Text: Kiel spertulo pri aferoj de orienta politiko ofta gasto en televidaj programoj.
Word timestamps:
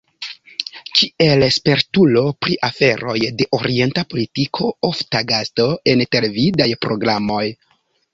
Kiel 0.99 1.43
spertulo 1.57 2.23
pri 2.45 2.55
aferoj 2.67 3.17
de 3.41 3.47
orienta 3.57 4.05
politiko 4.13 4.71
ofta 4.89 5.21
gasto 5.33 5.69
en 5.93 6.03
televidaj 6.17 6.69
programoj. 6.87 7.45